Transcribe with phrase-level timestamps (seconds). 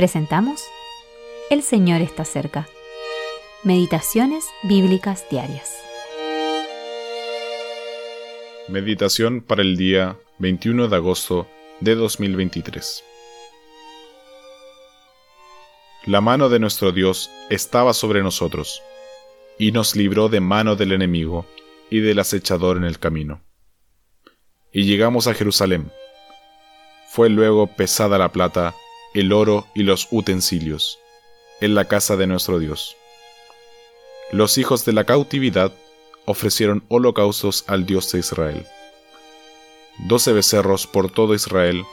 [0.00, 0.64] Presentamos
[1.50, 2.66] El Señor está cerca.
[3.64, 5.76] Meditaciones Bíblicas Diarias.
[8.66, 11.46] Meditación para el día 21 de agosto
[11.80, 13.04] de 2023.
[16.06, 18.82] La mano de nuestro Dios estaba sobre nosotros,
[19.58, 21.44] y nos libró de mano del enemigo
[21.90, 23.42] y del acechador en el camino.
[24.72, 25.92] Y llegamos a Jerusalén.
[27.10, 28.74] Fue luego pesada la plata,
[29.14, 30.98] el oro y los utensilios,
[31.60, 32.96] en la casa de nuestro Dios.
[34.32, 35.72] Los hijos de la cautividad
[36.24, 38.66] ofrecieron holocaustos al Dios de Israel.
[40.06, 41.84] Doce becerros por todo Israel,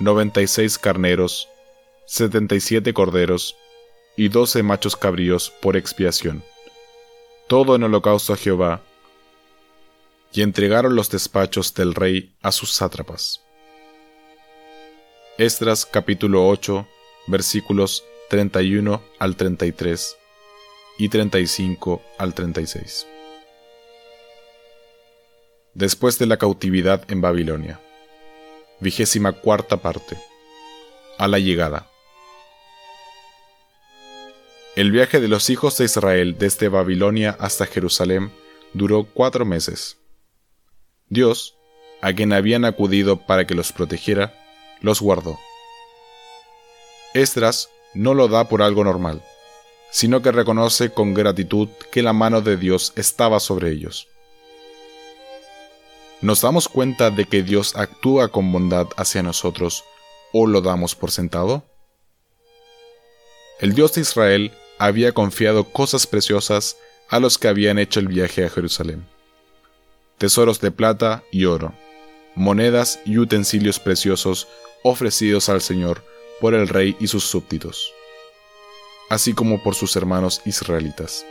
[0.00, 1.48] noventa y seis carneros,
[2.06, 3.56] setenta y siete corderos,
[4.16, 6.42] y doce machos cabríos por expiación.
[7.46, 8.82] Todo en holocausto a Jehová,
[10.32, 13.40] y entregaron los despachos del rey a sus sátrapas.
[15.38, 16.84] Esdras capítulo 8,
[17.28, 20.16] versículos 31 al 33
[20.98, 23.06] y 35 al 36.
[25.74, 27.80] Después de la cautividad en Babilonia.
[28.80, 30.18] Vigésima cuarta parte.
[31.18, 31.88] A la llegada.
[34.74, 38.32] El viaje de los hijos de Israel desde Babilonia hasta Jerusalén
[38.72, 39.98] duró cuatro meses.
[41.08, 41.54] Dios,
[42.00, 44.34] a quien habían acudido para que los protegiera,
[44.80, 45.38] los guardó.
[47.14, 49.22] Esdras no lo da por algo normal,
[49.90, 54.08] sino que reconoce con gratitud que la mano de Dios estaba sobre ellos.
[56.20, 59.84] ¿Nos damos cuenta de que Dios actúa con bondad hacia nosotros
[60.32, 61.64] o lo damos por sentado?
[63.60, 66.76] El Dios de Israel había confiado cosas preciosas
[67.08, 69.06] a los que habían hecho el viaje a Jerusalén.
[70.18, 71.72] Tesoros de plata y oro,
[72.34, 74.48] monedas y utensilios preciosos
[74.82, 76.04] ofrecidos al Señor
[76.40, 77.92] por el rey y sus súbditos,
[79.08, 81.24] así como por sus hermanos israelitas.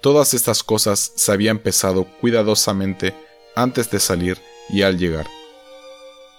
[0.00, 3.14] Todas estas cosas se habían pesado cuidadosamente
[3.56, 4.38] antes de salir
[4.68, 5.26] y al llegar.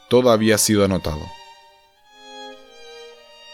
[0.09, 1.25] Todo había sido anotado.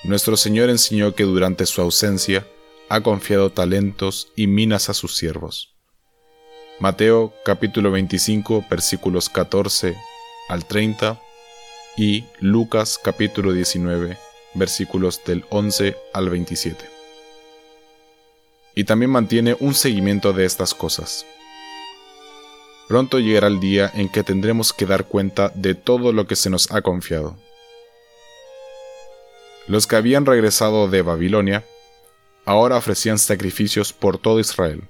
[0.04, 2.46] Nuestro Señor enseñó que durante su ausencia
[2.90, 5.74] ha confiado talentos y minas a sus siervos.
[6.80, 9.96] Mateo capítulo 25 versículos 14
[10.50, 11.23] al 30
[11.96, 14.18] y Lucas capítulo 19
[14.56, 16.90] versículos del 11 al 27.
[18.76, 21.26] Y también mantiene un seguimiento de estas cosas.
[22.88, 26.50] Pronto llegará el día en que tendremos que dar cuenta de todo lo que se
[26.50, 27.36] nos ha confiado.
[29.68, 31.64] Los que habían regresado de Babilonia
[32.46, 34.84] ahora ofrecían sacrificios por todo Israel,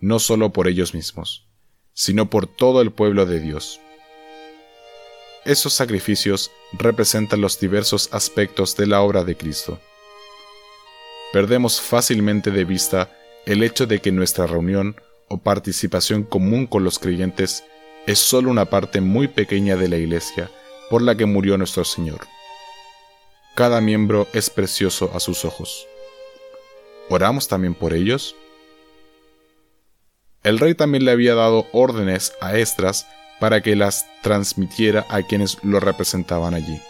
[0.00, 1.46] no solo por ellos mismos,
[1.94, 3.80] sino por todo el pueblo de Dios
[5.46, 9.80] esos sacrificios representan los diversos aspectos de la obra de Cristo.
[11.32, 13.10] Perdemos fácilmente de vista
[13.46, 14.96] el hecho de que nuestra reunión
[15.28, 17.64] o participación común con los creyentes
[18.06, 20.50] es solo una parte muy pequeña de la iglesia
[20.90, 22.20] por la que murió nuestro Señor.
[23.54, 25.86] Cada miembro es precioso a sus ojos.
[27.08, 28.36] ¿Oramos también por ellos?
[30.42, 33.06] El rey también le había dado órdenes a Estras
[33.40, 36.80] para que las transmitiera a quienes lo representaban allí.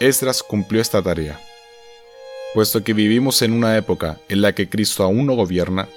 [0.00, 1.40] Esdras cumplió esta tarea.
[2.54, 5.88] Puesto que vivimos en una época en la que Cristo aún no gobierna,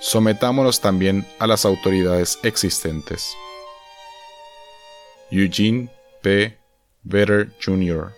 [0.00, 3.34] sometámonos también a las autoridades existentes.
[5.30, 5.88] Eugene
[6.22, 6.56] P.
[7.02, 8.12] Vedder Jr.